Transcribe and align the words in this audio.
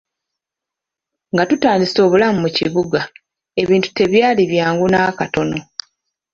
Nga 1.31 1.43
tutandise 1.49 1.99
obulamu 2.05 2.37
mu 2.43 2.49
kibuga 2.57 3.01
ebintu 3.61 3.89
tebyali 3.97 4.41
byangu 4.51 4.85
n'akatono. 4.89 5.57